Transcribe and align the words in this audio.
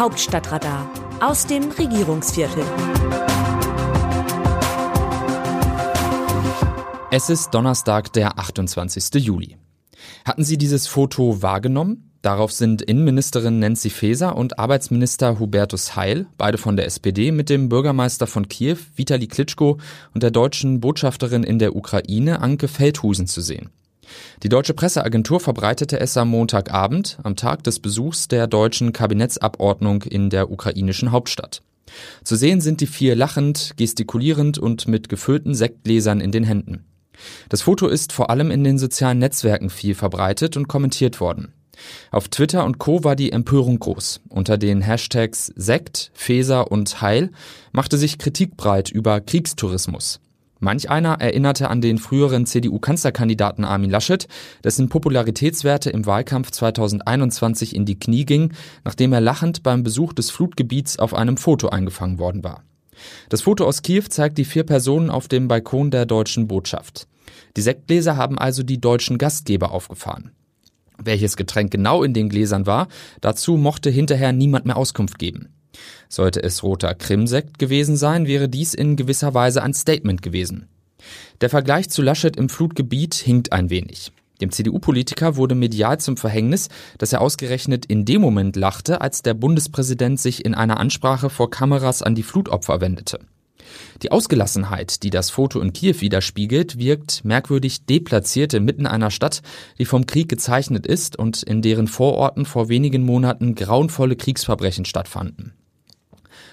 Hauptstadtradar 0.00 0.90
aus 1.20 1.46
dem 1.46 1.70
Regierungsviertel. 1.72 2.64
Es 7.10 7.28
ist 7.28 7.50
Donnerstag, 7.50 8.10
der 8.14 8.38
28. 8.38 9.22
Juli. 9.22 9.58
Hatten 10.24 10.42
Sie 10.42 10.56
dieses 10.56 10.86
Foto 10.86 11.42
wahrgenommen? 11.42 12.14
Darauf 12.22 12.50
sind 12.50 12.80
Innenministerin 12.80 13.58
Nancy 13.58 13.90
Faeser 13.90 14.36
und 14.36 14.58
Arbeitsminister 14.58 15.38
Hubertus 15.38 15.96
Heil, 15.96 16.24
beide 16.38 16.56
von 16.56 16.78
der 16.78 16.86
SPD, 16.86 17.30
mit 17.30 17.50
dem 17.50 17.68
Bürgermeister 17.68 18.26
von 18.26 18.48
Kiew, 18.48 18.78
Vitali 18.96 19.26
Klitschko, 19.26 19.76
und 20.14 20.22
der 20.22 20.30
deutschen 20.30 20.80
Botschafterin 20.80 21.42
in 21.42 21.58
der 21.58 21.76
Ukraine, 21.76 22.40
Anke 22.40 22.68
Feldhusen, 22.68 23.26
zu 23.26 23.42
sehen. 23.42 23.68
Die 24.42 24.48
deutsche 24.48 24.74
Presseagentur 24.74 25.40
verbreitete 25.40 26.00
es 26.00 26.16
am 26.16 26.28
Montagabend, 26.28 27.18
am 27.22 27.36
Tag 27.36 27.64
des 27.64 27.80
Besuchs 27.80 28.28
der 28.28 28.46
deutschen 28.46 28.92
Kabinettsabordnung 28.92 30.02
in 30.02 30.30
der 30.30 30.50
ukrainischen 30.50 31.12
Hauptstadt. 31.12 31.62
Zu 32.24 32.36
sehen 32.36 32.60
sind 32.60 32.80
die 32.80 32.86
vier 32.86 33.16
lachend, 33.16 33.74
gestikulierend 33.76 34.58
und 34.58 34.88
mit 34.88 35.08
gefüllten 35.08 35.54
Sektgläsern 35.54 36.20
in 36.20 36.32
den 36.32 36.44
Händen. 36.44 36.84
Das 37.48 37.62
Foto 37.62 37.88
ist 37.88 38.12
vor 38.12 38.30
allem 38.30 38.50
in 38.50 38.64
den 38.64 38.78
sozialen 38.78 39.18
Netzwerken 39.18 39.70
viel 39.70 39.94
verbreitet 39.94 40.56
und 40.56 40.68
kommentiert 40.68 41.20
worden. 41.20 41.52
Auf 42.10 42.28
Twitter 42.28 42.64
und 42.64 42.78
Co. 42.78 43.04
war 43.04 43.16
die 43.16 43.32
Empörung 43.32 43.78
groß. 43.78 44.20
Unter 44.28 44.58
den 44.58 44.82
Hashtags 44.82 45.52
Sekt, 45.56 46.10
Feser 46.14 46.70
und 46.70 47.00
Heil 47.00 47.30
machte 47.72 47.96
sich 47.96 48.18
Kritik 48.18 48.56
breit 48.56 48.90
über 48.90 49.20
Kriegstourismus. 49.20 50.20
Manch 50.60 50.90
einer 50.90 51.14
erinnerte 51.14 51.70
an 51.70 51.80
den 51.80 51.96
früheren 51.96 52.44
CDU-Kanzlerkandidaten 52.44 53.64
Armin 53.64 53.90
Laschet, 53.90 54.28
dessen 54.62 54.90
Popularitätswerte 54.90 55.88
im 55.88 56.04
Wahlkampf 56.04 56.50
2021 56.50 57.74
in 57.74 57.86
die 57.86 57.98
Knie 57.98 58.26
gingen, 58.26 58.52
nachdem 58.84 59.14
er 59.14 59.22
lachend 59.22 59.62
beim 59.62 59.82
Besuch 59.82 60.12
des 60.12 60.30
Flutgebiets 60.30 60.98
auf 60.98 61.14
einem 61.14 61.38
Foto 61.38 61.70
eingefangen 61.70 62.18
worden 62.18 62.44
war. 62.44 62.62
Das 63.30 63.40
Foto 63.40 63.64
aus 63.64 63.80
Kiew 63.80 64.04
zeigt 64.10 64.36
die 64.36 64.44
vier 64.44 64.64
Personen 64.64 65.08
auf 65.08 65.28
dem 65.28 65.48
Balkon 65.48 65.90
der 65.90 66.04
deutschen 66.04 66.46
Botschaft. 66.46 67.08
Die 67.56 67.62
Sektgläser 67.62 68.18
haben 68.18 68.38
also 68.38 68.62
die 68.62 68.82
deutschen 68.82 69.16
Gastgeber 69.16 69.72
aufgefahren. 69.72 70.32
Welches 71.02 71.38
Getränk 71.38 71.70
genau 71.70 72.02
in 72.02 72.12
den 72.12 72.28
Gläsern 72.28 72.66
war, 72.66 72.88
dazu 73.22 73.56
mochte 73.56 73.88
hinterher 73.88 74.32
niemand 74.32 74.66
mehr 74.66 74.76
Auskunft 74.76 75.18
geben. 75.18 75.48
Sollte 76.08 76.42
es 76.42 76.62
roter 76.62 76.94
Krimsekt 76.94 77.58
gewesen 77.58 77.96
sein, 77.96 78.26
wäre 78.26 78.48
dies 78.48 78.74
in 78.74 78.96
gewisser 78.96 79.34
Weise 79.34 79.62
ein 79.62 79.74
Statement 79.74 80.22
gewesen. 80.22 80.68
Der 81.40 81.50
Vergleich 81.50 81.88
zu 81.88 82.02
Laschet 82.02 82.36
im 82.36 82.48
Flutgebiet 82.48 83.14
hinkt 83.14 83.52
ein 83.52 83.70
wenig. 83.70 84.12
Dem 84.40 84.50
CDU-Politiker 84.50 85.36
wurde 85.36 85.54
medial 85.54 86.00
zum 86.00 86.16
Verhängnis, 86.16 86.68
dass 86.98 87.12
er 87.12 87.20
ausgerechnet 87.20 87.84
in 87.86 88.04
dem 88.04 88.22
Moment 88.22 88.56
lachte, 88.56 89.00
als 89.00 89.22
der 89.22 89.34
Bundespräsident 89.34 90.18
sich 90.18 90.44
in 90.44 90.54
einer 90.54 90.80
Ansprache 90.80 91.28
vor 91.28 91.50
Kameras 91.50 92.02
an 92.02 92.14
die 92.14 92.22
Flutopfer 92.22 92.80
wendete. 92.80 93.20
Die 94.02 94.10
Ausgelassenheit, 94.10 95.02
die 95.02 95.10
das 95.10 95.30
Foto 95.30 95.60
in 95.60 95.72
Kiew 95.72 96.00
widerspiegelt, 96.00 96.78
wirkt 96.78 97.24
merkwürdig 97.24 97.84
deplatziert 97.84 98.54
inmitten 98.54 98.86
einer 98.86 99.10
Stadt, 99.10 99.42
die 99.78 99.84
vom 99.84 100.06
Krieg 100.06 100.28
gezeichnet 100.28 100.86
ist 100.86 101.16
und 101.16 101.42
in 101.42 101.62
deren 101.62 101.86
Vororten 101.86 102.46
vor 102.46 102.68
wenigen 102.68 103.04
Monaten 103.04 103.54
grauenvolle 103.54 104.16
Kriegsverbrechen 104.16 104.86
stattfanden. 104.86 105.52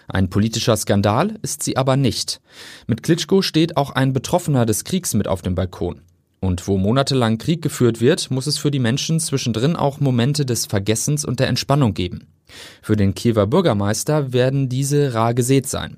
Ein 0.08 0.30
politischer 0.30 0.78
Skandal 0.78 1.38
ist 1.42 1.64
sie 1.64 1.76
aber 1.76 1.98
nicht. 1.98 2.40
Mit 2.88 3.04
Klitschko 3.04 3.42
steht 3.42 3.76
auch 3.76 3.92
ein 3.92 4.14
Betroffener 4.14 4.66
des 4.66 4.86
Kriegs 4.86 5.14
mit 5.14 5.28
auf 5.28 5.42
dem 5.42 5.56
Balkon. 5.56 6.02
Und 6.40 6.68
wo 6.68 6.78
monatelang 6.78 7.38
Krieg 7.38 7.62
geführt 7.62 8.00
wird, 8.00 8.32
muss 8.32 8.48
es 8.48 8.58
für 8.58 8.72
die 8.72 8.80
Menschen 8.80 9.20
zwischendrin 9.20 9.76
auch 9.76 10.00
Momente 10.00 10.46
des 10.46 10.66
Vergessens 10.66 11.26
und 11.26 11.40
der 11.40 11.48
Entspannung 11.48 11.94
geben. 11.94 12.28
Für 12.82 12.96
den 12.96 13.16
Kiewer 13.16 13.48
Bürgermeister 13.48 14.32
werden 14.32 14.70
diese 14.70 15.14
rar 15.14 15.34
gesät 15.34 15.68
sein. 15.68 15.98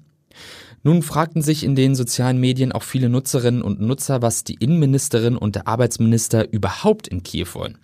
Nun 0.81 1.03
fragten 1.03 1.41
sich 1.41 1.63
in 1.63 1.75
den 1.75 1.93
sozialen 1.93 2.39
Medien 2.39 2.71
auch 2.71 2.83
viele 2.83 3.09
Nutzerinnen 3.09 3.61
und 3.61 3.81
Nutzer, 3.81 4.21
was 4.21 4.45
die 4.45 4.55
Innenministerin 4.55 5.36
und 5.36 5.55
der 5.55 5.67
Arbeitsminister 5.67 6.52
überhaupt 6.52 7.08
in 7.09 7.21
Kiew 7.21 7.47
wollen. 7.53 7.77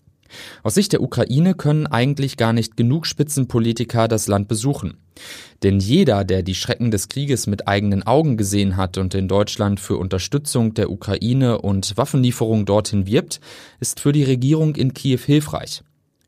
Aus 0.63 0.75
Sicht 0.75 0.93
der 0.93 1.01
Ukraine 1.01 1.53
können 1.53 1.87
eigentlich 1.87 2.37
gar 2.37 2.53
nicht 2.53 2.77
genug 2.77 3.05
Spitzenpolitiker 3.05 4.07
das 4.07 4.27
Land 4.27 4.47
besuchen. 4.47 4.97
Denn 5.63 5.79
jeder, 5.79 6.23
der 6.23 6.43
die 6.43 6.55
Schrecken 6.55 6.91
des 6.91 7.07
Krieges 7.07 7.47
mit 7.47 7.67
eigenen 7.67 8.03
Augen 8.03 8.37
gesehen 8.37 8.77
hat 8.77 8.97
und 8.97 9.15
in 9.15 9.27
Deutschland 9.27 9.79
für 9.79 9.97
Unterstützung 9.97 10.73
der 10.73 10.91
Ukraine 10.91 11.59
und 11.61 11.97
Waffenlieferung 11.97 12.65
dorthin 12.65 13.07
wirbt, 13.07 13.39
ist 13.79 13.99
für 13.99 14.11
die 14.11 14.23
Regierung 14.23 14.75
in 14.75 14.93
Kiew 14.93 15.19
hilfreich. 15.25 15.81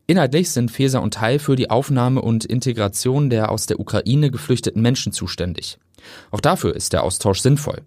Inhaltlich 0.09 0.51
sind 0.51 0.71
Feser 0.71 1.01
und 1.01 1.15
Teil 1.15 1.37
für 1.37 1.57
die 1.57 1.69
Aufnahme 1.69 2.21
und 2.21 2.45
Integration 2.45 3.29
der 3.29 3.51
aus 3.51 3.65
der 3.65 3.79
Ukraine 3.79 4.31
geflüchteten 4.31 4.81
Menschen 4.81 5.11
zuständig. 5.11 5.77
Auch 6.31 6.39
dafür 6.39 6.73
ist 6.75 6.93
der 6.93 7.03
Austausch 7.03 7.41
sinnvoll. 7.41 7.81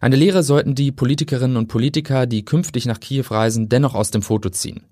Eine 0.00 0.16
Lehre 0.16 0.42
sollten 0.42 0.74
die 0.74 0.92
Politikerinnen 0.92 1.56
und 1.56 1.68
Politiker, 1.68 2.26
die 2.26 2.44
künftig 2.44 2.84
nach 2.86 3.00
Kiew 3.00 3.24
reisen, 3.30 3.68
dennoch 3.68 3.94
aus 3.94 4.10
dem 4.10 4.22
Foto 4.22 4.50
ziehen. 4.50 4.82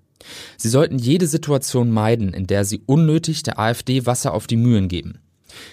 Sie 0.57 0.69
sollten 0.69 0.97
jede 0.97 1.27
Situation 1.27 1.91
meiden, 1.91 2.33
in 2.33 2.47
der 2.47 2.65
sie 2.65 2.81
unnötig 2.85 3.43
der 3.43 3.59
AfD 3.59 4.05
Wasser 4.05 4.33
auf 4.33 4.47
die 4.47 4.57
Mühlen 4.57 4.87
geben. 4.87 5.19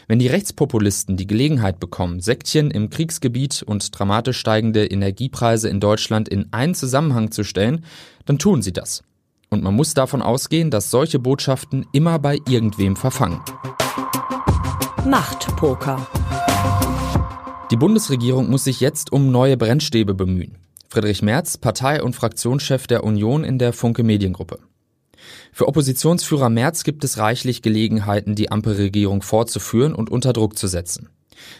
Wenn 0.06 0.18
die 0.18 0.28
Rechtspopulisten 0.28 1.16
die 1.16 1.26
Gelegenheit 1.26 1.80
bekommen, 1.80 2.20
Sektchen 2.20 2.70
im 2.70 2.90
Kriegsgebiet 2.90 3.62
und 3.62 3.98
dramatisch 3.98 4.38
steigende 4.38 4.86
Energiepreise 4.86 5.68
in 5.68 5.80
Deutschland 5.80 6.28
in 6.28 6.52
einen 6.52 6.74
Zusammenhang 6.74 7.30
zu 7.30 7.44
stellen, 7.44 7.84
dann 8.24 8.38
tun 8.38 8.62
sie 8.62 8.72
das. 8.72 9.02
Und 9.50 9.62
man 9.62 9.74
muss 9.74 9.94
davon 9.94 10.22
ausgehen, 10.22 10.70
dass 10.70 10.90
solche 10.90 11.18
Botschaften 11.18 11.86
immer 11.92 12.18
bei 12.18 12.38
irgendwem 12.48 12.96
verfangen. 12.96 13.40
Machtpoker. 15.04 16.06
Die 17.70 17.76
Bundesregierung 17.76 18.50
muss 18.50 18.64
sich 18.64 18.80
jetzt 18.80 19.12
um 19.12 19.30
neue 19.30 19.56
Brennstäbe 19.56 20.14
bemühen. 20.14 20.56
Friedrich 20.92 21.22
Merz, 21.22 21.56
Partei- 21.56 22.02
und 22.02 22.14
Fraktionschef 22.14 22.86
der 22.86 23.02
Union 23.02 23.44
in 23.44 23.58
der 23.58 23.72
Funke 23.72 24.02
Mediengruppe. 24.02 24.58
Für 25.50 25.66
Oppositionsführer 25.66 26.50
Merz 26.50 26.84
gibt 26.84 27.02
es 27.02 27.16
reichlich 27.16 27.62
Gelegenheiten, 27.62 28.34
die 28.34 28.50
Ampelregierung 28.50 29.22
fortzuführen 29.22 29.94
und 29.94 30.10
unter 30.10 30.34
Druck 30.34 30.58
zu 30.58 30.66
setzen. 30.66 31.08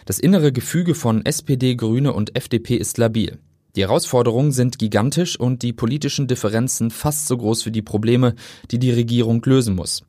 Das 0.05 0.19
innere 0.19 0.51
Gefüge 0.51 0.93
von 0.93 1.25
SPD, 1.25 1.73
Grüne 1.73 2.13
und 2.13 2.35
FDP 2.35 2.75
ist 2.75 2.99
labil. 2.99 3.39
Die 3.75 3.81
Herausforderungen 3.81 4.51
sind 4.51 4.77
gigantisch 4.77 5.39
und 5.39 5.63
die 5.63 5.73
politischen 5.73 6.27
Differenzen 6.27 6.91
fast 6.91 7.25
so 7.25 7.35
groß 7.35 7.65
wie 7.65 7.71
die 7.71 7.81
Probleme, 7.81 8.35
die 8.69 8.77
die 8.77 8.91
Regierung 8.91 9.41
lösen 9.45 9.73
muss. 9.73 10.03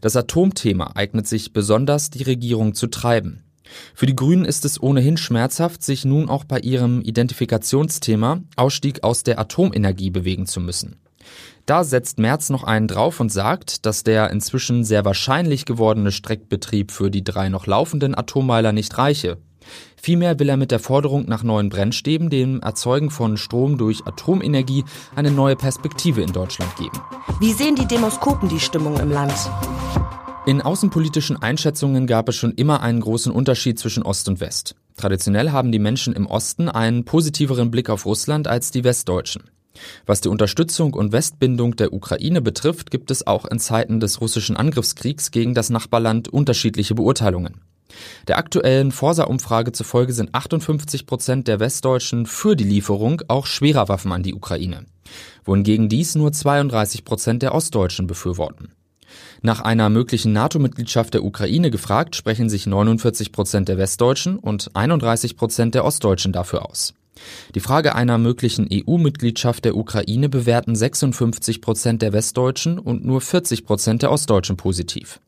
Das 0.00 0.16
Atomthema 0.16 0.92
eignet 0.94 1.26
sich 1.26 1.52
besonders, 1.52 2.08
die 2.08 2.22
Regierung 2.22 2.72
zu 2.72 2.86
treiben. 2.86 3.42
Für 3.94 4.06
die 4.06 4.16
Grünen 4.16 4.44
ist 4.44 4.64
es 4.64 4.82
ohnehin 4.82 5.16
schmerzhaft, 5.16 5.82
sich 5.82 6.04
nun 6.04 6.28
auch 6.28 6.44
bei 6.44 6.58
ihrem 6.58 7.00
Identifikationsthema 7.02 8.40
Ausstieg 8.56 9.02
aus 9.02 9.22
der 9.22 9.38
Atomenergie 9.38 10.10
bewegen 10.10 10.46
zu 10.46 10.60
müssen. 10.60 10.96
Da 11.66 11.84
setzt 11.84 12.18
Merz 12.18 12.50
noch 12.50 12.64
einen 12.64 12.88
drauf 12.88 13.20
und 13.20 13.30
sagt, 13.30 13.86
dass 13.86 14.02
der 14.02 14.30
inzwischen 14.30 14.84
sehr 14.84 15.04
wahrscheinlich 15.04 15.64
gewordene 15.64 16.10
Streckbetrieb 16.10 16.90
für 16.90 17.10
die 17.10 17.22
drei 17.22 17.48
noch 17.48 17.66
laufenden 17.66 18.16
Atommeiler 18.16 18.72
nicht 18.72 18.98
reiche. 18.98 19.38
Vielmehr 19.96 20.40
will 20.40 20.48
er 20.48 20.56
mit 20.56 20.72
der 20.72 20.80
Forderung 20.80 21.26
nach 21.26 21.44
neuen 21.44 21.68
Brennstäben 21.68 22.30
dem 22.30 22.60
Erzeugen 22.60 23.10
von 23.10 23.36
Strom 23.36 23.78
durch 23.78 24.04
Atomenergie 24.04 24.84
eine 25.14 25.30
neue 25.30 25.54
Perspektive 25.54 26.22
in 26.22 26.32
Deutschland 26.32 26.74
geben. 26.74 27.00
Wie 27.38 27.52
sehen 27.52 27.76
die 27.76 27.86
Demoskopen 27.86 28.48
die 28.48 28.58
Stimmung 28.58 28.98
im 28.98 29.12
Land? 29.12 29.32
In 30.44 30.60
außenpolitischen 30.60 31.40
Einschätzungen 31.40 32.08
gab 32.08 32.28
es 32.28 32.34
schon 32.34 32.50
immer 32.54 32.80
einen 32.80 33.00
großen 33.00 33.30
Unterschied 33.30 33.78
zwischen 33.78 34.02
Ost 34.02 34.28
und 34.28 34.40
West. 34.40 34.74
Traditionell 34.96 35.52
haben 35.52 35.70
die 35.70 35.78
Menschen 35.78 36.14
im 36.14 36.26
Osten 36.26 36.68
einen 36.68 37.04
positiveren 37.04 37.70
Blick 37.70 37.88
auf 37.88 38.06
Russland 38.06 38.48
als 38.48 38.72
die 38.72 38.82
Westdeutschen. 38.82 39.44
Was 40.04 40.20
die 40.20 40.28
Unterstützung 40.28 40.94
und 40.94 41.12
Westbindung 41.12 41.76
der 41.76 41.92
Ukraine 41.92 42.42
betrifft, 42.42 42.90
gibt 42.90 43.12
es 43.12 43.24
auch 43.24 43.44
in 43.44 43.60
Zeiten 43.60 44.00
des 44.00 44.20
russischen 44.20 44.56
Angriffskriegs 44.56 45.30
gegen 45.30 45.54
das 45.54 45.70
Nachbarland 45.70 46.26
unterschiedliche 46.26 46.96
Beurteilungen. 46.96 47.60
Der 48.26 48.36
aktuellen 48.36 48.90
Forsa-Umfrage 48.90 49.70
zufolge 49.70 50.12
sind 50.12 50.34
58 50.34 51.06
Prozent 51.06 51.46
der 51.46 51.60
Westdeutschen 51.60 52.26
für 52.26 52.56
die 52.56 52.64
Lieferung 52.64 53.22
auch 53.28 53.46
schwerer 53.46 53.88
Waffen 53.88 54.10
an 54.10 54.24
die 54.24 54.34
Ukraine, 54.34 54.86
wohingegen 55.44 55.88
dies 55.88 56.16
nur 56.16 56.32
32 56.32 57.04
Prozent 57.04 57.42
der 57.42 57.54
Ostdeutschen 57.54 58.08
befürworten. 58.08 58.72
Nach 59.42 59.60
einer 59.60 59.88
möglichen 59.88 60.32
NATO-Mitgliedschaft 60.32 61.14
der 61.14 61.24
Ukraine 61.24 61.70
gefragt, 61.70 62.16
sprechen 62.16 62.48
sich 62.48 62.66
49 62.66 63.32
Prozent 63.32 63.68
der 63.68 63.78
Westdeutschen 63.78 64.38
und 64.38 64.70
31 64.74 65.36
Prozent 65.36 65.74
der 65.74 65.84
Ostdeutschen 65.84 66.32
dafür 66.32 66.68
aus. 66.68 66.94
Die 67.54 67.60
Frage 67.60 67.94
einer 67.94 68.18
möglichen 68.18 68.68
EU-Mitgliedschaft 68.72 69.64
der 69.64 69.76
Ukraine 69.76 70.28
bewerten 70.28 70.74
56 70.74 71.60
Prozent 71.60 72.02
der 72.02 72.12
Westdeutschen 72.12 72.78
und 72.78 73.04
nur 73.04 73.20
40 73.20 73.64
Prozent 73.64 74.02
der 74.02 74.10
Ostdeutschen 74.10 74.56
positiv. 74.56 75.20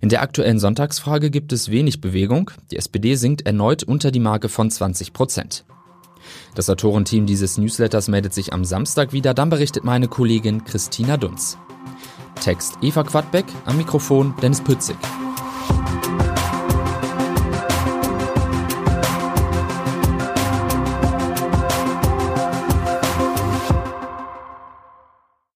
In 0.00 0.08
der 0.08 0.22
aktuellen 0.22 0.58
Sonntagsfrage 0.58 1.30
gibt 1.30 1.52
es 1.52 1.70
wenig 1.70 2.00
Bewegung. 2.00 2.50
Die 2.70 2.76
SPD 2.76 3.16
sinkt 3.16 3.46
erneut 3.46 3.82
unter 3.82 4.10
die 4.10 4.20
Marke 4.20 4.48
von 4.48 4.70
20 4.70 5.12
Prozent. 5.12 5.64
Das 6.54 6.70
Autorenteam 6.70 7.26
dieses 7.26 7.58
Newsletters 7.58 8.08
meldet 8.08 8.34
sich 8.34 8.52
am 8.52 8.64
Samstag 8.64 9.12
wieder. 9.12 9.34
Dann 9.34 9.50
berichtet 9.50 9.84
meine 9.84 10.08
Kollegin 10.08 10.64
Christina 10.64 11.16
Dunz. 11.16 11.58
Text 12.38 12.78
Eva 12.80 13.02
Quadbeck, 13.02 13.46
am 13.66 13.76
Mikrofon 13.76 14.34
Dennis 14.40 14.60
Pützig. 14.60 14.96